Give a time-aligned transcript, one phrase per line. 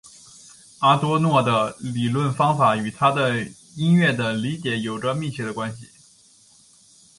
[0.79, 5.89] 阿多诺的理论方法与他对音乐的理解有着密切联系。